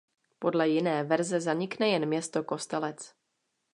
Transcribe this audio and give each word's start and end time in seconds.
Podle 0.39 0.67
jiné 0.69 1.03
verze 1.03 1.41
zanikne 1.41 1.89
jen 1.89 2.05
město 2.05 2.43
Kostelec. 2.43 3.15